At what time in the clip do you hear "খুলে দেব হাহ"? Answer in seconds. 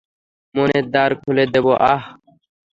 1.21-2.01